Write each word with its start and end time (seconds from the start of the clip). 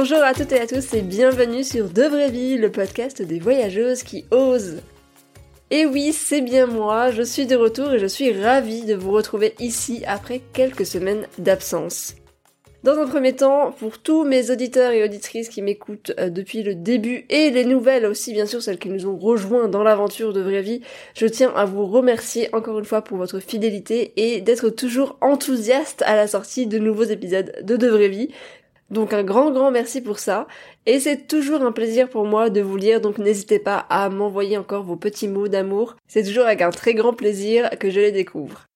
Bonjour 0.00 0.22
à 0.22 0.32
toutes 0.32 0.52
et 0.52 0.60
à 0.60 0.66
tous 0.68 0.94
et 0.94 1.02
bienvenue 1.02 1.64
sur 1.64 1.90
De 1.90 2.04
Vraie 2.04 2.30
Vie, 2.30 2.56
le 2.56 2.70
podcast 2.70 3.20
des 3.20 3.40
voyageuses 3.40 4.04
qui 4.04 4.26
osent. 4.30 4.80
Et 5.72 5.86
oui, 5.86 6.12
c'est 6.12 6.40
bien 6.40 6.66
moi, 6.66 7.10
je 7.10 7.22
suis 7.22 7.46
de 7.46 7.56
retour 7.56 7.92
et 7.92 7.98
je 7.98 8.06
suis 8.06 8.30
ravie 8.32 8.84
de 8.84 8.94
vous 8.94 9.10
retrouver 9.10 9.54
ici 9.58 10.04
après 10.06 10.40
quelques 10.52 10.86
semaines 10.86 11.26
d'absence. 11.38 12.14
Dans 12.84 12.96
un 12.96 13.08
premier 13.08 13.34
temps, 13.34 13.72
pour 13.72 13.98
tous 13.98 14.22
mes 14.22 14.52
auditeurs 14.52 14.92
et 14.92 15.02
auditrices 15.02 15.48
qui 15.48 15.62
m'écoutent 15.62 16.12
euh, 16.20 16.30
depuis 16.30 16.62
le 16.62 16.76
début 16.76 17.26
et 17.28 17.50
les 17.50 17.64
nouvelles 17.64 18.06
aussi 18.06 18.32
bien 18.32 18.46
sûr 18.46 18.62
celles 18.62 18.78
qui 18.78 18.90
nous 18.90 19.06
ont 19.06 19.18
rejoints 19.18 19.66
dans 19.66 19.82
l'aventure 19.82 20.32
de 20.32 20.40
vraie 20.40 20.62
vie, 20.62 20.80
je 21.16 21.26
tiens 21.26 21.52
à 21.56 21.64
vous 21.64 21.84
remercier 21.86 22.54
encore 22.54 22.78
une 22.78 22.84
fois 22.84 23.02
pour 23.02 23.18
votre 23.18 23.40
fidélité 23.40 24.12
et 24.14 24.42
d'être 24.42 24.70
toujours 24.70 25.18
enthousiaste 25.20 26.02
à 26.02 26.14
la 26.14 26.28
sortie 26.28 26.68
de 26.68 26.78
nouveaux 26.78 27.02
épisodes 27.02 27.52
de 27.62 27.76
De 27.76 27.88
Vraie 27.88 28.08
Vie. 28.08 28.28
Donc 28.90 29.12
un 29.12 29.22
grand 29.22 29.50
grand 29.50 29.70
merci 29.70 30.00
pour 30.00 30.18
ça. 30.18 30.46
Et 30.86 30.98
c'est 31.00 31.26
toujours 31.26 31.62
un 31.62 31.72
plaisir 31.72 32.08
pour 32.08 32.24
moi 32.24 32.48
de 32.48 32.60
vous 32.60 32.76
lire, 32.76 33.00
donc 33.00 33.18
n'hésitez 33.18 33.58
pas 33.58 33.86
à 33.90 34.08
m'envoyer 34.08 34.56
encore 34.56 34.82
vos 34.82 34.96
petits 34.96 35.28
mots 35.28 35.48
d'amour. 35.48 35.96
C'est 36.06 36.22
toujours 36.22 36.46
avec 36.46 36.62
un 36.62 36.70
très 36.70 36.94
grand 36.94 37.12
plaisir 37.12 37.68
que 37.78 37.90
je 37.90 38.00
les 38.00 38.12
découvre. 38.12 38.68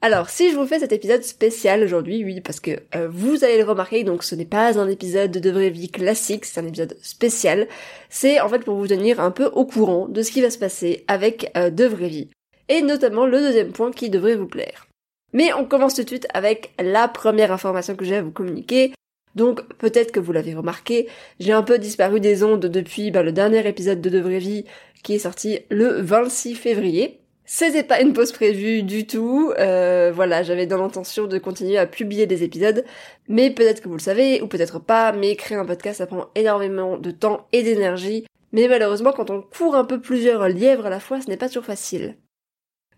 Alors, 0.00 0.30
si 0.30 0.52
je 0.52 0.56
vous 0.56 0.66
fais 0.66 0.78
cet 0.78 0.92
épisode 0.92 1.24
spécial 1.24 1.82
aujourd'hui, 1.82 2.24
oui, 2.24 2.40
parce 2.40 2.60
que 2.60 2.82
euh, 2.94 3.08
vous 3.10 3.42
allez 3.42 3.58
le 3.58 3.64
remarquer, 3.64 4.04
donc 4.04 4.22
ce 4.22 4.36
n'est 4.36 4.44
pas 4.44 4.78
un 4.78 4.88
épisode 4.88 5.32
de 5.32 5.50
vraie 5.50 5.70
vie 5.70 5.90
classique, 5.90 6.44
c'est 6.44 6.60
un 6.60 6.66
épisode 6.66 6.96
spécial. 7.02 7.66
C'est 8.08 8.40
en 8.40 8.48
fait 8.48 8.60
pour 8.60 8.76
vous 8.76 8.86
tenir 8.86 9.18
un 9.18 9.32
peu 9.32 9.46
au 9.46 9.64
courant 9.66 10.06
de 10.06 10.22
ce 10.22 10.30
qui 10.30 10.40
va 10.40 10.50
se 10.50 10.58
passer 10.58 11.04
avec 11.08 11.50
euh, 11.56 11.70
de 11.70 11.84
vraie 11.84 12.08
vie. 12.08 12.30
Et 12.68 12.82
notamment 12.82 13.26
le 13.26 13.40
deuxième 13.40 13.72
point 13.72 13.90
qui 13.90 14.08
devrait 14.08 14.36
vous 14.36 14.46
plaire. 14.46 14.87
Mais 15.32 15.52
on 15.52 15.64
commence 15.64 15.94
tout 15.94 16.02
de 16.02 16.08
suite 16.08 16.28
avec 16.32 16.72
la 16.78 17.08
première 17.08 17.52
information 17.52 17.94
que 17.94 18.04
j'ai 18.04 18.16
à 18.16 18.22
vous 18.22 18.30
communiquer. 18.30 18.92
Donc 19.34 19.62
peut-être 19.76 20.10
que 20.10 20.20
vous 20.20 20.32
l'avez 20.32 20.54
remarqué, 20.54 21.08
j'ai 21.38 21.52
un 21.52 21.62
peu 21.62 21.78
disparu 21.78 22.18
des 22.18 22.42
ondes 22.42 22.66
depuis 22.66 23.10
bah, 23.10 23.22
le 23.22 23.32
dernier 23.32 23.66
épisode 23.66 24.00
de 24.00 24.10
De 24.10 24.18
Vraie 24.18 24.38
Vie 24.38 24.64
qui 25.02 25.14
est 25.14 25.20
sorti 25.20 25.60
le 25.70 26.00
26 26.00 26.54
février. 26.54 27.20
C'était 27.44 27.82
pas 27.82 28.02
une 28.02 28.12
pause 28.12 28.32
prévue 28.32 28.82
du 28.82 29.06
tout, 29.06 29.54
euh, 29.58 30.12
voilà, 30.14 30.42
j'avais 30.42 30.66
dans 30.66 30.76
l'intention 30.76 31.26
de 31.26 31.38
continuer 31.38 31.78
à 31.78 31.86
publier 31.86 32.26
des 32.26 32.42
épisodes, 32.42 32.84
mais 33.26 33.50
peut-être 33.50 33.80
que 33.80 33.88
vous 33.88 33.96
le 33.96 34.00
savez, 34.00 34.42
ou 34.42 34.48
peut-être 34.48 34.80
pas, 34.80 35.12
mais 35.12 35.34
créer 35.34 35.56
un 35.56 35.64
podcast 35.64 35.96
ça 35.96 36.06
prend 36.06 36.26
énormément 36.34 36.98
de 36.98 37.10
temps 37.10 37.46
et 37.52 37.62
d'énergie, 37.62 38.26
mais 38.52 38.68
malheureusement 38.68 39.12
quand 39.12 39.30
on 39.30 39.40
court 39.40 39.76
un 39.76 39.84
peu 39.84 39.98
plusieurs 39.98 40.46
lièvres 40.50 40.84
à 40.84 40.90
la 40.90 41.00
fois, 41.00 41.22
ce 41.22 41.30
n'est 41.30 41.38
pas 41.38 41.48
toujours 41.48 41.64
facile. 41.64 42.16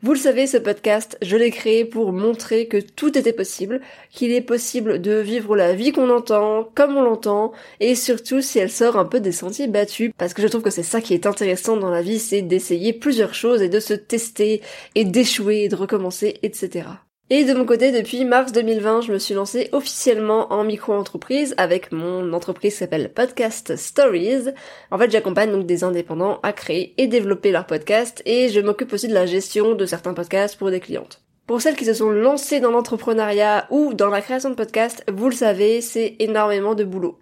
Vous 0.03 0.15
le 0.15 0.19
savez, 0.19 0.47
ce 0.47 0.56
podcast, 0.56 1.19
je 1.20 1.37
l'ai 1.37 1.51
créé 1.51 1.84
pour 1.84 2.15
montrer 2.15 2.69
que 2.69 2.79
tout 2.79 3.19
était 3.19 3.34
possible, 3.34 3.83
qu'il 4.11 4.33
est 4.33 4.41
possible 4.41 5.03
de 5.03 5.17
vivre 5.17 5.55
la 5.55 5.75
vie 5.75 5.93
qu'on 5.93 6.09
entend, 6.09 6.70
comme 6.75 6.97
on 6.97 7.03
l'entend, 7.03 7.53
et 7.81 7.95
surtout 7.95 8.41
si 8.41 8.59
elle 8.59 8.71
sort 8.71 8.97
un 8.97 9.05
peu 9.05 9.21
des 9.21 9.31
sentiers 9.31 9.69
battus, 9.69 10.12
parce 10.17 10.33
que 10.33 10.41
je 10.41 10.48
trouve 10.48 10.62
que 10.62 10.71
c'est 10.71 10.83
ça 10.83 11.03
qui 11.03 11.12
est 11.12 11.27
intéressant 11.27 11.77
dans 11.77 11.91
la 11.91 12.01
vie, 12.01 12.19
c'est 12.19 12.41
d'essayer 12.41 12.95
plusieurs 12.95 13.34
choses 13.34 13.61
et 13.61 13.69
de 13.69 13.78
se 13.78 13.93
tester, 13.93 14.62
et 14.95 15.05
d'échouer, 15.05 15.65
et 15.65 15.69
de 15.69 15.77
recommencer, 15.77 16.39
etc. 16.43 16.87
Et 17.33 17.45
de 17.45 17.55
mon 17.55 17.64
côté, 17.64 17.92
depuis 17.92 18.25
mars 18.25 18.50
2020, 18.50 19.03
je 19.03 19.12
me 19.12 19.19
suis 19.20 19.34
lancée 19.34 19.69
officiellement 19.70 20.53
en 20.53 20.64
micro-entreprise 20.64 21.55
avec 21.59 21.92
mon 21.92 22.33
entreprise 22.33 22.72
qui 22.72 22.78
s'appelle 22.81 23.12
Podcast 23.12 23.77
Stories. 23.77 24.48
En 24.91 24.98
fait, 24.98 25.12
j'accompagne 25.12 25.53
donc 25.53 25.64
des 25.64 25.84
indépendants 25.84 26.41
à 26.42 26.53
créer 26.53 26.92
et 26.98 27.06
développer 27.06 27.53
leurs 27.53 27.67
podcasts 27.67 28.20
et 28.27 28.48
je 28.48 28.59
m'occupe 28.59 28.92
aussi 28.92 29.06
de 29.06 29.14
la 29.14 29.27
gestion 29.27 29.77
de 29.77 29.87
certains 29.87 30.12
podcasts 30.12 30.56
pour 30.56 30.72
des 30.72 30.81
clientes. 30.81 31.22
Pour 31.47 31.62
celles 31.62 31.77
qui 31.77 31.84
se 31.84 31.95
sont 31.95 32.11
lancées 32.11 32.59
dans 32.59 32.72
l'entrepreneuriat 32.72 33.69
ou 33.70 33.94
dans 33.94 34.09
la 34.09 34.22
création 34.22 34.50
de 34.50 34.56
podcasts, 34.56 35.05
vous 35.09 35.28
le 35.28 35.34
savez, 35.34 35.83
c'est 35.83 36.17
énormément 36.19 36.75
de 36.75 36.83
boulot. 36.83 37.20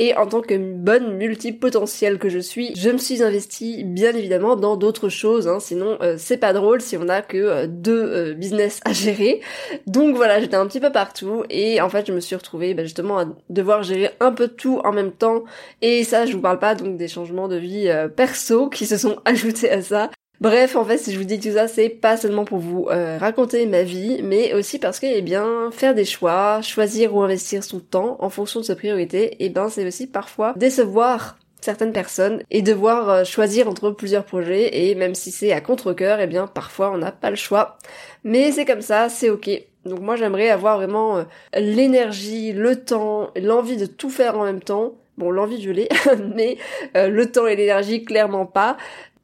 Et 0.00 0.16
en 0.16 0.26
tant 0.26 0.40
que 0.40 0.56
bonne 0.56 1.16
multipotentielle 1.16 2.18
que 2.18 2.28
je 2.28 2.38
suis, 2.38 2.72
je 2.76 2.88
me 2.88 2.98
suis 2.98 3.20
investie 3.20 3.82
bien 3.82 4.14
évidemment 4.14 4.54
dans 4.54 4.76
d'autres 4.76 5.08
choses, 5.08 5.48
hein, 5.48 5.58
sinon 5.58 5.98
euh, 6.00 6.14
c'est 6.16 6.36
pas 6.36 6.52
drôle 6.52 6.80
si 6.80 6.96
on 6.96 7.08
a 7.08 7.20
que 7.20 7.36
euh, 7.36 7.66
deux 7.66 8.04
euh, 8.04 8.34
business 8.34 8.80
à 8.84 8.92
gérer. 8.92 9.40
Donc 9.88 10.14
voilà, 10.14 10.40
j'étais 10.40 10.54
un 10.54 10.68
petit 10.68 10.78
peu 10.78 10.92
partout 10.92 11.42
et 11.50 11.80
en 11.80 11.88
fait 11.88 12.06
je 12.06 12.12
me 12.12 12.20
suis 12.20 12.36
retrouvée 12.36 12.74
bah, 12.74 12.84
justement 12.84 13.18
à 13.18 13.26
devoir 13.50 13.82
gérer 13.82 14.10
un 14.20 14.30
peu 14.30 14.46
tout 14.46 14.80
en 14.84 14.92
même 14.92 15.10
temps. 15.10 15.42
Et 15.82 16.04
ça, 16.04 16.26
je 16.26 16.32
vous 16.32 16.40
parle 16.40 16.60
pas 16.60 16.76
donc 16.76 16.96
des 16.96 17.08
changements 17.08 17.48
de 17.48 17.56
vie 17.56 17.92
perso 18.14 18.68
qui 18.68 18.86
se 18.86 18.96
sont 18.96 19.16
ajoutés 19.24 19.70
à 19.70 19.82
ça. 19.82 20.10
Bref, 20.40 20.76
en 20.76 20.84
fait, 20.84 20.98
si 20.98 21.12
je 21.12 21.18
vous 21.18 21.24
dis 21.24 21.40
tout 21.40 21.54
ça, 21.54 21.66
c'est 21.66 21.88
pas 21.88 22.16
seulement 22.16 22.44
pour 22.44 22.58
vous 22.58 22.86
euh, 22.90 23.18
raconter 23.18 23.66
ma 23.66 23.82
vie, 23.82 24.20
mais 24.22 24.54
aussi 24.54 24.78
parce 24.78 25.00
que, 25.00 25.06
eh 25.06 25.20
bien, 25.20 25.70
faire 25.72 25.96
des 25.96 26.04
choix, 26.04 26.62
choisir 26.62 27.14
ou 27.16 27.22
investir 27.22 27.64
son 27.64 27.80
temps 27.80 28.16
en 28.20 28.30
fonction 28.30 28.60
de 28.60 28.64
ses 28.64 28.76
priorités, 28.76 29.36
eh 29.40 29.48
ben, 29.48 29.68
c'est 29.68 29.84
aussi 29.84 30.06
parfois 30.06 30.54
décevoir 30.56 31.38
certaines 31.60 31.92
personnes 31.92 32.40
et 32.52 32.62
devoir 32.62 33.10
euh, 33.10 33.24
choisir 33.24 33.68
entre 33.68 33.90
plusieurs 33.90 34.24
projets 34.24 34.88
et 34.88 34.94
même 34.94 35.16
si 35.16 35.32
c'est 35.32 35.50
à 35.50 35.60
contre-cœur, 35.60 36.20
eh 36.20 36.28
bien, 36.28 36.46
parfois 36.46 36.92
on 36.92 36.98
n'a 36.98 37.10
pas 37.10 37.30
le 37.30 37.36
choix. 37.36 37.76
Mais 38.22 38.52
c'est 38.52 38.64
comme 38.64 38.80
ça, 38.80 39.08
c'est 39.08 39.30
ok. 39.30 39.50
Donc 39.86 39.98
moi, 39.98 40.14
j'aimerais 40.14 40.50
avoir 40.50 40.76
vraiment 40.76 41.18
euh, 41.18 41.24
l'énergie, 41.56 42.52
le 42.52 42.76
temps, 42.76 43.30
l'envie 43.34 43.76
de 43.76 43.86
tout 43.86 44.10
faire 44.10 44.38
en 44.38 44.44
même 44.44 44.60
temps. 44.60 44.94
Bon, 45.16 45.32
l'envie 45.32 45.60
je 45.60 45.72
l'ai, 45.72 45.88
mais 46.36 46.58
le 46.94 47.24
temps 47.24 47.48
et 47.48 47.56
l'énergie 47.56 48.04
clairement 48.04 48.46
pas. 48.46 48.76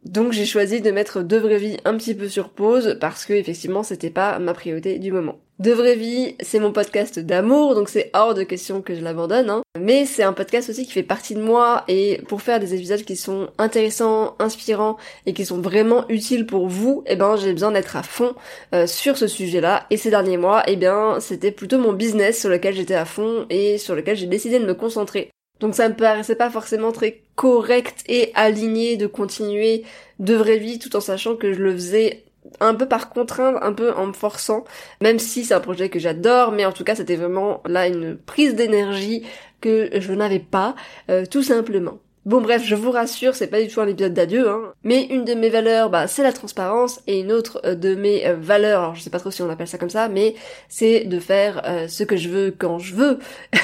Donc 0.04 0.32
j'ai 0.32 0.44
choisi 0.44 0.82
de 0.82 0.90
mettre 0.90 1.22
De 1.22 1.38
Vraie 1.38 1.58
Vie 1.58 1.78
un 1.86 1.96
petit 1.96 2.14
peu 2.14 2.28
sur 2.28 2.50
pause 2.50 2.98
parce 3.00 3.24
que 3.24 3.32
effectivement 3.32 3.82
c'était 3.82 4.10
pas 4.10 4.38
ma 4.38 4.52
priorité 4.52 4.98
du 4.98 5.10
moment. 5.10 5.38
De 5.60 5.70
Vraie 5.70 5.94
Vie, 5.94 6.34
c'est 6.40 6.58
mon 6.58 6.72
podcast 6.72 7.20
d'amour, 7.20 7.76
donc 7.76 7.88
c'est 7.88 8.10
hors 8.12 8.34
de 8.34 8.42
question 8.42 8.82
que 8.82 8.94
je 8.94 9.00
l'abandonne. 9.00 9.48
Hein. 9.48 9.62
Mais 9.80 10.04
c'est 10.04 10.24
un 10.24 10.32
podcast 10.32 10.68
aussi 10.68 10.84
qui 10.84 10.90
fait 10.90 11.04
partie 11.04 11.34
de 11.34 11.40
moi 11.40 11.84
et 11.86 12.20
pour 12.28 12.42
faire 12.42 12.58
des 12.58 12.74
épisodes 12.74 13.02
qui 13.02 13.16
sont 13.16 13.48
intéressants, 13.56 14.34
inspirants 14.40 14.96
et 15.26 15.32
qui 15.32 15.46
sont 15.46 15.60
vraiment 15.60 16.06
utiles 16.08 16.44
pour 16.44 16.66
vous, 16.66 17.04
eh 17.06 17.14
ben 17.14 17.36
j'ai 17.36 17.52
besoin 17.52 17.70
d'être 17.70 17.96
à 17.96 18.02
fond 18.02 18.34
euh, 18.74 18.88
sur 18.88 19.16
ce 19.16 19.28
sujet-là. 19.28 19.86
Et 19.90 19.96
ces 19.96 20.10
derniers 20.10 20.38
mois, 20.38 20.64
eh 20.66 20.76
bien 20.76 21.20
c'était 21.20 21.52
plutôt 21.52 21.78
mon 21.78 21.92
business 21.92 22.40
sur 22.40 22.50
lequel 22.50 22.74
j'étais 22.74 22.94
à 22.94 23.04
fond 23.04 23.46
et 23.48 23.78
sur 23.78 23.94
lequel 23.94 24.16
j'ai 24.16 24.26
décidé 24.26 24.58
de 24.58 24.66
me 24.66 24.74
concentrer. 24.74 25.30
Donc 25.60 25.74
ça 25.74 25.88
me 25.88 25.94
paraissait 25.94 26.36
pas 26.36 26.50
forcément 26.50 26.92
très 26.92 27.22
correct 27.36 28.02
et 28.08 28.32
aligné 28.34 28.96
de 28.96 29.06
continuer 29.06 29.84
de 30.18 30.34
vraie 30.34 30.58
vie 30.58 30.78
tout 30.78 30.94
en 30.96 31.00
sachant 31.00 31.36
que 31.36 31.52
je 31.52 31.60
le 31.60 31.72
faisais 31.72 32.24
un 32.60 32.74
peu 32.74 32.86
par 32.86 33.10
contrainte, 33.10 33.56
un 33.62 33.72
peu 33.72 33.92
en 33.94 34.06
me 34.08 34.12
forçant, 34.12 34.64
même 35.00 35.18
si 35.18 35.44
c'est 35.44 35.54
un 35.54 35.60
projet 35.60 35.88
que 35.88 35.98
j'adore, 35.98 36.52
mais 36.52 36.64
en 36.66 36.72
tout 36.72 36.84
cas 36.84 36.94
c'était 36.94 37.16
vraiment 37.16 37.62
là 37.66 37.86
une 37.88 38.16
prise 38.16 38.54
d'énergie 38.54 39.24
que 39.60 39.88
je 39.98 40.12
n'avais 40.12 40.40
pas, 40.40 40.74
euh, 41.10 41.24
tout 41.26 41.42
simplement. 41.42 41.98
Bon 42.26 42.40
bref, 42.40 42.64
je 42.64 42.74
vous 42.74 42.90
rassure, 42.90 43.34
c'est 43.34 43.48
pas 43.48 43.60
du 43.60 43.68
tout 43.68 43.82
un 43.82 43.86
épisode 43.86 44.14
d'adieu, 44.14 44.48
hein. 44.48 44.72
Mais 44.82 45.04
une 45.10 45.26
de 45.26 45.34
mes 45.34 45.50
valeurs, 45.50 45.90
bah, 45.90 46.06
c'est 46.06 46.22
la 46.22 46.32
transparence, 46.32 47.02
et 47.06 47.20
une 47.20 47.30
autre 47.30 47.60
euh, 47.66 47.74
de 47.74 47.94
mes 47.94 48.26
euh, 48.26 48.34
valeurs, 48.34 48.80
alors 48.80 48.94
je 48.94 49.02
sais 49.02 49.10
pas 49.10 49.20
trop 49.20 49.30
si 49.30 49.42
on 49.42 49.50
appelle 49.50 49.68
ça 49.68 49.76
comme 49.76 49.90
ça, 49.90 50.08
mais 50.08 50.34
c'est 50.70 51.04
de 51.04 51.20
faire 51.20 51.60
euh, 51.66 51.86
ce 51.86 52.02
que 52.02 52.16
je 52.16 52.30
veux 52.30 52.50
quand 52.50 52.78
je 52.78 52.94
veux. 52.94 53.18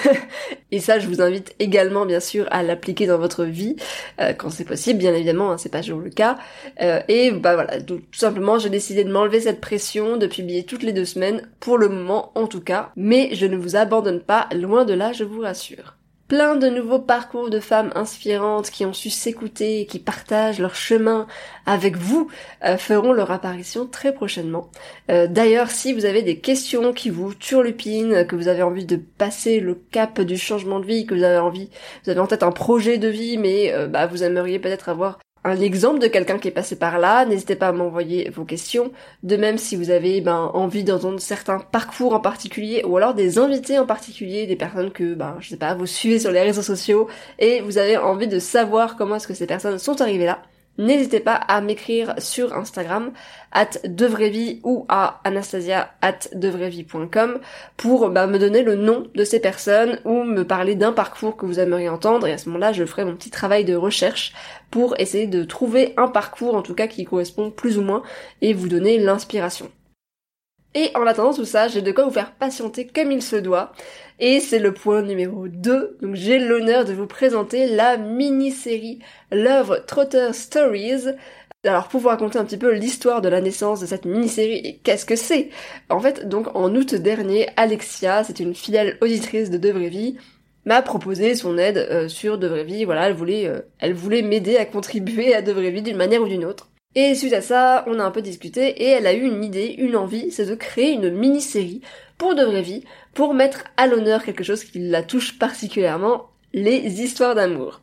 et 0.72 0.78
ça, 0.78 0.99
je 0.99 1.06
vous 1.06 1.22
invite 1.22 1.54
également, 1.59 2.04
bien 2.04 2.20
sûr, 2.20 2.47
à 2.50 2.62
l'appliquer 2.62 3.06
dans 3.06 3.16
votre 3.16 3.44
vie, 3.44 3.76
quand 4.37 4.50
c'est 4.50 4.65
possible, 4.65 4.99
bien 4.99 5.15
évidemment, 5.15 5.53
hein, 5.53 5.56
c'est 5.56 5.70
pas 5.70 5.81
toujours 5.81 6.00
le 6.00 6.10
cas. 6.10 6.37
et 7.09 7.31
bah 7.31 7.54
voilà, 7.54 7.81
tout 7.81 8.03
simplement, 8.12 8.59
j'ai 8.59 8.69
décidé 8.69 9.04
de 9.04 9.10
m'enlever 9.10 9.41
cette 9.41 9.62
pression, 9.62 10.19
de 10.19 10.26
publier 10.26 10.65
toutes 10.65 10.82
les 10.82 10.93
deux 10.93 11.06
semaines, 11.06 11.49
pour 11.60 11.78
le 11.78 11.88
moment 11.88 12.31
en 12.34 12.47
tout 12.47 12.60
cas. 12.60 12.91
Mais 12.94 13.31
je 13.32 13.47
ne 13.47 13.56
vous 13.56 13.76
abandonne 13.76 14.20
pas, 14.20 14.49
loin 14.54 14.84
de 14.84 14.93
là, 14.93 15.12
je 15.12 15.25
vous 15.25 15.41
rassure 15.41 15.94
plein 16.31 16.55
de 16.55 16.69
nouveaux 16.69 17.01
parcours 17.01 17.51
de 17.51 17.59
femmes 17.59 17.91
inspirantes 17.97 18.71
qui 18.71 18.87
ont 18.87 18.93
su 18.93 19.11
s'écouter 19.11 19.85
qui 19.87 19.99
partagent 19.99 20.61
leur 20.61 20.77
chemin 20.77 21.27
avec 21.67 21.97
vous 21.97 22.31
euh, 22.65 22.77
feront 22.77 23.13
leur 23.13 23.33
apparition 23.33 23.85
très 23.85 24.15
prochainement. 24.15 24.71
Euh, 25.11 25.27
d'ailleurs, 25.27 25.71
si 25.73 25.93
vous 25.93 26.05
avez 26.05 26.23
des 26.23 26.38
questions 26.38 26.93
qui 26.93 27.11
vous 27.11 27.35
turlupinent, 27.35 28.25
que 28.29 28.37
vous 28.37 28.47
avez 28.47 28.62
envie 28.62 28.87
de 28.87 28.94
passer 28.94 29.59
le 29.59 29.75
cap 29.75 30.21
du 30.21 30.38
changement 30.38 30.79
de 30.79 30.87
vie, 30.87 31.05
que 31.05 31.17
vous 31.17 31.25
avez 31.25 31.38
envie, 31.38 31.69
vous 32.05 32.11
avez 32.11 32.21
en 32.21 32.29
tête 32.29 32.44
un 32.44 32.53
projet 32.53 32.99
de 32.99 33.09
vie, 33.09 33.37
mais 33.37 33.73
euh, 33.73 33.88
bah, 33.88 34.06
vous 34.06 34.23
aimeriez 34.23 34.61
peut-être 34.61 34.88
avoir 34.88 35.19
un 35.44 35.60
exemple 35.60 36.00
de 36.00 36.06
quelqu'un 36.06 36.38
qui 36.38 36.48
est 36.48 36.52
passé 36.52 36.76
par 36.76 36.98
là, 36.98 37.25
n'hésitez 37.25 37.56
pas 37.56 37.69
à 37.69 37.72
m'envoyer 37.72 38.28
vos 38.31 38.44
questions. 38.44 38.92
De 39.22 39.37
même 39.37 39.58
si 39.58 39.76
vous 39.76 39.90
avez 39.90 40.20
ben, 40.20 40.50
envie 40.54 40.84
d'entendre 40.84 41.20
certains 41.20 41.58
parcours 41.58 42.12
en 42.14 42.20
particulier 42.20 42.82
ou 42.87 42.96
alors 42.96 43.14
des 43.14 43.38
invités 43.38 43.78
en 43.78 43.87
particulier, 43.87 44.46
des 44.46 44.56
personnes 44.56 44.90
que 44.90 45.14
ben 45.14 45.37
je 45.40 45.48
sais 45.50 45.56
pas, 45.56 45.75
vous 45.75 45.87
suivez 45.87 46.19
sur 46.19 46.31
les 46.31 46.42
réseaux 46.42 46.62
sociaux 46.62 47.08
et 47.38 47.60
vous 47.62 47.78
avez 47.78 47.96
envie 47.96 48.28
de 48.28 48.38
savoir 48.38 48.96
comment 48.96 49.16
est-ce 49.16 49.28
que 49.28 49.34
ces 49.34 49.46
personnes 49.46 49.78
sont 49.78 50.00
arrivées 50.02 50.26
là 50.26 50.42
n'hésitez 50.81 51.21
pas 51.21 51.35
à 51.35 51.61
m'écrire 51.61 52.15
sur 52.19 52.55
Instagram 52.55 53.12
at 53.53 53.71
devraivie 53.85 54.61
ou 54.65 54.87
à 54.88 55.21
anastasia 55.25 55.93
pour 57.77 58.11
bah, 58.11 58.27
me 58.27 58.38
donner 58.38 58.62
le 58.62 58.75
nom 58.75 59.06
de 59.15 59.25
ces 59.25 59.41
personnes 59.41 60.00
ou 60.05 60.25
me 60.25 60.44
parler 60.44 60.75
d'un 60.75 60.93
parcours 60.93 61.37
que 61.37 61.47
vous 61.47 61.61
aimeriez 61.61 61.88
entendre 61.88 62.27
et 62.27 62.32
à 62.32 62.38
ce 62.38 62.49
moment-là 62.49 62.73
je 62.73 62.85
ferai 62.85 63.05
mon 63.05 63.15
petit 63.15 63.31
travail 63.31 63.65
de 63.65 63.75
recherche 63.75 64.32
pour 64.71 64.99
essayer 64.99 65.27
de 65.27 65.44
trouver 65.44 65.94
un 65.97 66.09
parcours 66.09 66.55
en 66.55 66.62
tout 66.62 66.75
cas 66.75 66.87
qui 66.87 67.05
correspond 67.05 67.50
plus 67.50 67.79
ou 67.79 67.83
moins 67.83 68.03
et 68.41 68.53
vous 68.53 68.69
donner 68.69 68.99
l'inspiration. 68.99 69.71
Et 70.75 70.90
en 70.94 71.05
attendant 71.06 71.34
tout 71.34 71.44
ça, 71.44 71.67
j'ai 71.67 71.82
de 71.82 71.90
quoi 71.90 72.05
vous 72.05 72.12
faire 72.12 72.32
patienter 72.32 72.87
comme 72.87 73.11
il 73.11 73.22
se 73.22 73.37
doit. 73.37 73.72
Et 74.20 74.38
c'est 74.38 74.61
le 74.61 74.72
point 74.72 75.02
numéro 75.02 75.49
2. 75.49 75.99
Donc 76.00 76.14
j'ai 76.14 76.38
l'honneur 76.38 76.84
de 76.84 76.93
vous 76.93 77.06
présenter 77.06 77.67
la 77.67 77.96
mini-série 77.96 79.00
Love 79.32 79.84
Trotter 79.87 80.32
Stories. 80.32 81.06
Alors 81.64 81.88
pour 81.88 82.00
vous 82.00 82.08
raconter 82.08 82.38
un 82.38 82.44
petit 82.44 82.56
peu 82.56 82.72
l'histoire 82.72 83.20
de 83.20 83.28
la 83.28 83.40
naissance 83.40 83.81
de 83.81 83.87
cette 83.87 84.06
mini-série 84.06 84.58
et 84.58 84.76
qu'est-ce 84.78 85.05
que 85.05 85.17
c'est 85.17 85.50
En 85.90 86.00
fait, 86.00 86.28
donc 86.28 86.55
en 86.55 86.75
août 86.75 86.94
dernier, 86.94 87.49
Alexia, 87.56 88.25
c'est 88.25 88.40
une 88.40 88.55
fidèle 88.55 88.96
auditrice 89.00 89.50
de 89.50 89.58
De 89.58 89.70
Vraie 89.70 89.88
Vie, 89.88 90.16
m'a 90.64 90.81
proposé 90.82 91.34
son 91.34 91.58
aide 91.58 91.76
euh, 91.78 92.08
sur 92.08 92.38
De 92.38 92.46
Vraie 92.46 92.64
Vie. 92.64 92.84
Voilà, 92.84 93.08
elle 93.08 93.14
voulait, 93.14 93.46
euh, 93.46 93.61
elle 93.78 93.94
voulait 93.94 94.23
m'aider 94.23 94.56
à 94.56 94.64
contribuer 94.64 95.34
à 95.34 95.43
De 95.43 95.52
Vraie 95.52 95.70
Vie 95.70 95.82
d'une 95.82 95.96
manière 95.96 96.23
ou 96.23 96.28
d'une 96.28 96.44
autre. 96.44 96.69
Et 96.96 97.14
suite 97.14 97.32
à 97.32 97.40
ça, 97.40 97.84
on 97.87 98.00
a 98.00 98.04
un 98.04 98.10
peu 98.10 98.20
discuté 98.20 98.82
et 98.82 98.87
elle 98.87 99.06
a 99.06 99.12
eu 99.12 99.22
une 99.22 99.44
idée, 99.44 99.76
une 99.78 99.94
envie, 99.94 100.32
c'est 100.32 100.46
de 100.46 100.56
créer 100.56 100.92
une 100.92 101.10
mini-série 101.10 101.82
pour 102.19 102.34
de 102.34 102.42
vraie 102.42 102.62
vie, 102.62 102.84
pour 103.14 103.32
mettre 103.32 103.64
à 103.76 103.87
l'honneur 103.87 104.25
quelque 104.25 104.44
chose 104.44 104.64
qui 104.64 104.81
la 104.81 105.02
touche 105.02 105.38
particulièrement, 105.38 106.31
les 106.52 107.00
histoires 107.00 107.37
d'amour. 107.37 107.81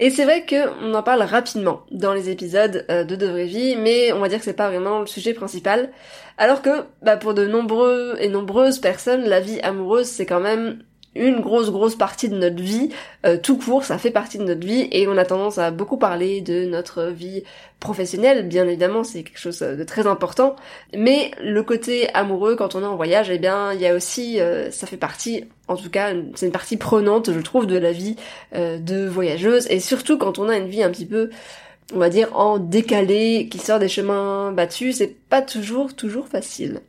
Et 0.00 0.10
c'est 0.10 0.24
vrai 0.24 0.46
qu'on 0.46 0.94
en 0.94 1.02
parle 1.02 1.22
rapidement 1.22 1.82
dans 1.90 2.14
les 2.14 2.30
épisodes 2.30 2.86
euh, 2.88 3.02
de 3.04 3.16
De 3.16 3.26
Vraie 3.26 3.46
Vie, 3.46 3.76
mais 3.76 4.12
on 4.12 4.20
va 4.20 4.28
dire 4.28 4.38
que 4.38 4.44
c'est 4.44 4.52
pas 4.52 4.70
vraiment 4.70 5.00
le 5.00 5.06
sujet 5.06 5.34
principal. 5.34 5.90
Alors 6.36 6.62
que, 6.62 6.84
bah, 7.02 7.16
pour 7.16 7.34
de 7.34 7.46
nombreux 7.46 8.16
et 8.20 8.28
nombreuses 8.28 8.78
personnes, 8.78 9.24
la 9.24 9.40
vie 9.40 9.58
amoureuse, 9.60 10.06
c'est 10.06 10.26
quand 10.26 10.40
même 10.40 10.84
une 11.18 11.40
grosse 11.40 11.70
grosse 11.70 11.96
partie 11.96 12.28
de 12.28 12.36
notre 12.36 12.62
vie, 12.62 12.90
euh, 13.26 13.36
tout 13.36 13.58
court, 13.58 13.84
ça 13.84 13.98
fait 13.98 14.10
partie 14.10 14.38
de 14.38 14.44
notre 14.44 14.66
vie 14.66 14.88
et 14.92 15.08
on 15.08 15.16
a 15.16 15.24
tendance 15.24 15.58
à 15.58 15.70
beaucoup 15.70 15.96
parler 15.98 16.40
de 16.40 16.64
notre 16.64 17.04
vie 17.04 17.42
professionnelle, 17.80 18.48
bien 18.48 18.66
évidemment 18.66 19.04
c'est 19.04 19.22
quelque 19.22 19.38
chose 19.38 19.58
de 19.58 19.84
très 19.84 20.06
important, 20.06 20.56
mais 20.96 21.30
le 21.42 21.62
côté 21.62 22.12
amoureux 22.14 22.56
quand 22.56 22.74
on 22.74 22.82
est 22.82 22.86
en 22.86 22.96
voyage, 22.96 23.30
eh 23.30 23.38
bien 23.38 23.72
il 23.72 23.80
y 23.80 23.86
a 23.86 23.94
aussi, 23.94 24.40
euh, 24.40 24.70
ça 24.70 24.86
fait 24.86 24.96
partie, 24.96 25.44
en 25.66 25.76
tout 25.76 25.90
cas 25.90 26.12
c'est 26.34 26.46
une 26.46 26.52
partie 26.52 26.76
prenante 26.76 27.32
je 27.32 27.40
trouve 27.40 27.66
de 27.66 27.76
la 27.76 27.92
vie 27.92 28.16
euh, 28.54 28.78
de 28.78 29.06
voyageuse 29.06 29.66
et 29.70 29.80
surtout 29.80 30.18
quand 30.18 30.38
on 30.38 30.48
a 30.48 30.56
une 30.56 30.68
vie 30.68 30.82
un 30.82 30.90
petit 30.90 31.06
peu 31.06 31.30
on 31.94 31.98
va 31.98 32.10
dire 32.10 32.36
en 32.36 32.58
décalé, 32.58 33.48
qui 33.50 33.58
sort 33.58 33.78
des 33.78 33.88
chemins 33.88 34.52
battus, 34.52 34.96
c'est 34.96 35.16
pas 35.28 35.42
toujours 35.42 35.94
toujours 35.96 36.28
facile. 36.28 36.80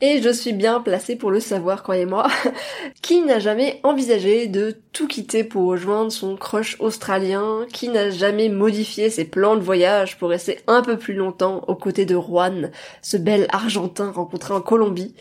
Et 0.00 0.20
je 0.20 0.28
suis 0.28 0.52
bien 0.52 0.80
placée 0.80 1.16
pour 1.16 1.30
le 1.30 1.40
savoir, 1.40 1.82
croyez-moi. 1.82 2.26
qui 3.02 3.22
n'a 3.22 3.38
jamais 3.38 3.80
envisagé 3.84 4.48
de 4.48 4.76
tout 4.92 5.06
quitter 5.06 5.44
pour 5.44 5.66
rejoindre 5.66 6.10
son 6.10 6.36
crush 6.36 6.76
australien? 6.80 7.66
Qui 7.72 7.88
n'a 7.88 8.10
jamais 8.10 8.48
modifié 8.48 9.08
ses 9.08 9.24
plans 9.24 9.56
de 9.56 9.62
voyage 9.62 10.18
pour 10.18 10.30
rester 10.30 10.58
un 10.66 10.82
peu 10.82 10.98
plus 10.98 11.14
longtemps 11.14 11.64
aux 11.68 11.76
côtés 11.76 12.06
de 12.06 12.16
Juan, 12.16 12.70
ce 13.02 13.16
bel 13.16 13.46
argentin 13.50 14.10
rencontré 14.10 14.52
en 14.52 14.60
Colombie? 14.60 15.14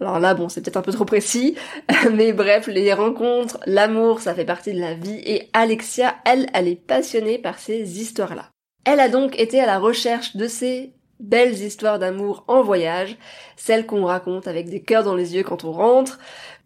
Alors 0.00 0.18
là, 0.18 0.32
bon, 0.32 0.48
c'est 0.48 0.62
peut-être 0.62 0.78
un 0.78 0.82
peu 0.82 0.92
trop 0.92 1.04
précis, 1.04 1.56
mais 2.12 2.32
bref, 2.32 2.68
les 2.68 2.92
rencontres, 2.94 3.58
l'amour, 3.66 4.20
ça 4.20 4.34
fait 4.34 4.46
partie 4.46 4.72
de 4.72 4.80
la 4.80 4.94
vie, 4.94 5.20
et 5.26 5.50
Alexia, 5.52 6.14
elle, 6.24 6.46
elle 6.54 6.68
est 6.68 6.86
passionnée 6.86 7.36
par 7.36 7.58
ces 7.58 8.00
histoires-là. 8.00 8.48
Elle 8.86 9.00
a 9.00 9.10
donc 9.10 9.38
été 9.38 9.60
à 9.60 9.66
la 9.66 9.78
recherche 9.78 10.36
de 10.36 10.48
ces 10.48 10.94
belles 11.20 11.62
histoires 11.62 11.98
d'amour 11.98 12.44
en 12.48 12.62
voyage, 12.62 13.16
celles 13.56 13.86
qu'on 13.86 14.04
raconte 14.04 14.48
avec 14.48 14.68
des 14.68 14.82
cœurs 14.82 15.04
dans 15.04 15.14
les 15.14 15.34
yeux 15.34 15.42
quand 15.42 15.64
on 15.64 15.72
rentre. 15.72 16.18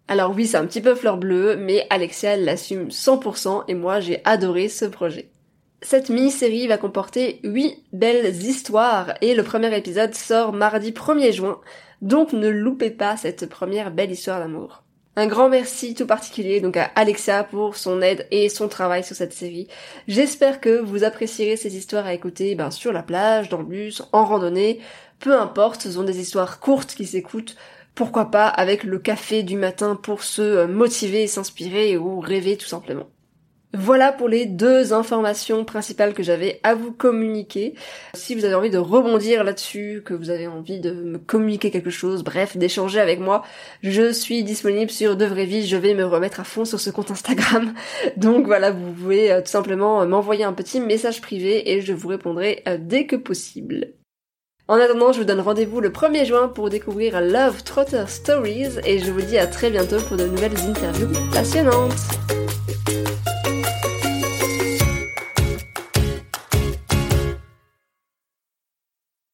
Alors 0.08 0.32
oui, 0.34 0.46
c'est 0.46 0.56
un 0.56 0.66
petit 0.66 0.80
peu 0.80 0.94
fleur 0.94 1.16
bleue, 1.16 1.56
mais 1.56 1.86
Alexia 1.90 2.36
l'assume 2.36 2.88
100% 2.88 3.64
et 3.68 3.74
moi 3.74 4.00
j'ai 4.00 4.20
adoré 4.24 4.68
ce 4.68 4.84
projet. 4.84 5.30
Cette 5.82 6.08
mini-série 6.08 6.66
va 6.66 6.78
comporter 6.78 7.40
8 7.42 7.84
belles 7.92 8.34
histoires 8.34 9.14
et 9.20 9.34
le 9.34 9.42
premier 9.42 9.76
épisode 9.76 10.14
sort 10.14 10.52
mardi 10.52 10.92
1er 10.92 11.32
juin, 11.32 11.60
donc 12.00 12.32
ne 12.32 12.48
loupez 12.48 12.90
pas 12.90 13.16
cette 13.16 13.48
première 13.48 13.90
belle 13.90 14.12
histoire 14.12 14.38
d'amour. 14.38 14.83
Un 15.16 15.28
grand 15.28 15.48
merci 15.48 15.94
tout 15.94 16.06
particulier 16.06 16.60
donc 16.60 16.76
à 16.76 16.90
Alexa 16.96 17.44
pour 17.44 17.76
son 17.76 18.02
aide 18.02 18.26
et 18.32 18.48
son 18.48 18.66
travail 18.66 19.04
sur 19.04 19.14
cette 19.14 19.32
série. 19.32 19.68
J'espère 20.08 20.60
que 20.60 20.80
vous 20.80 21.04
apprécierez 21.04 21.56
ces 21.56 21.76
histoires 21.76 22.06
à 22.06 22.14
écouter 22.14 22.56
ben, 22.56 22.72
sur 22.72 22.92
la 22.92 23.04
plage, 23.04 23.48
dans 23.48 23.58
le 23.58 23.64
bus, 23.64 24.02
en 24.12 24.24
randonnée, 24.24 24.80
peu 25.20 25.38
importe, 25.38 25.82
ce 25.82 25.92
sont 25.92 26.02
des 26.02 26.18
histoires 26.18 26.58
courtes 26.58 26.94
qui 26.96 27.06
s'écoutent, 27.06 27.56
pourquoi 27.94 28.32
pas 28.32 28.48
avec 28.48 28.82
le 28.82 28.98
café 28.98 29.44
du 29.44 29.56
matin 29.56 29.94
pour 29.94 30.24
se 30.24 30.66
motiver 30.66 31.28
s'inspirer 31.28 31.96
ou 31.96 32.18
rêver 32.18 32.56
tout 32.56 32.66
simplement. 32.66 33.06
Voilà 33.76 34.12
pour 34.12 34.28
les 34.28 34.46
deux 34.46 34.92
informations 34.92 35.64
principales 35.64 36.14
que 36.14 36.22
j'avais 36.22 36.60
à 36.62 36.76
vous 36.76 36.92
communiquer. 36.92 37.74
Si 38.14 38.36
vous 38.36 38.44
avez 38.44 38.54
envie 38.54 38.70
de 38.70 38.78
rebondir 38.78 39.42
là-dessus, 39.42 40.02
que 40.04 40.14
vous 40.14 40.30
avez 40.30 40.46
envie 40.46 40.78
de 40.78 40.92
me 40.92 41.18
communiquer 41.18 41.72
quelque 41.72 41.90
chose, 41.90 42.22
bref, 42.22 42.56
d'échanger 42.56 43.00
avec 43.00 43.18
moi, 43.18 43.42
je 43.82 44.12
suis 44.12 44.44
disponible 44.44 44.92
sur 44.92 45.16
De 45.16 45.24
Vraie 45.24 45.44
Vie, 45.44 45.66
je 45.66 45.76
vais 45.76 45.94
me 45.94 46.04
remettre 46.04 46.38
à 46.38 46.44
fond 46.44 46.64
sur 46.64 46.78
ce 46.78 46.90
compte 46.90 47.10
Instagram. 47.10 47.74
Donc 48.16 48.46
voilà, 48.46 48.70
vous 48.70 48.92
pouvez 48.92 49.32
euh, 49.32 49.40
tout 49.40 49.50
simplement 49.50 50.02
euh, 50.02 50.06
m'envoyer 50.06 50.44
un 50.44 50.52
petit 50.52 50.78
message 50.78 51.20
privé 51.20 51.72
et 51.72 51.80
je 51.80 51.92
vous 51.92 52.08
répondrai 52.08 52.62
euh, 52.68 52.78
dès 52.80 53.06
que 53.06 53.16
possible. 53.16 53.88
En 54.68 54.76
attendant, 54.76 55.12
je 55.12 55.18
vous 55.18 55.24
donne 55.24 55.40
rendez-vous 55.40 55.80
le 55.80 55.90
1er 55.90 56.26
juin 56.26 56.46
pour 56.46 56.70
découvrir 56.70 57.20
Love 57.20 57.64
Trotter 57.64 58.04
Stories 58.06 58.78
et 58.84 59.00
je 59.00 59.10
vous 59.10 59.20
dis 59.20 59.36
à 59.36 59.48
très 59.48 59.70
bientôt 59.70 59.98
pour 59.98 60.16
de 60.16 60.26
nouvelles 60.26 60.58
interviews 60.64 61.10
passionnantes. 61.32 62.43